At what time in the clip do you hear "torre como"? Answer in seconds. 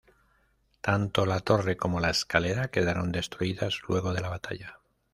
1.41-1.99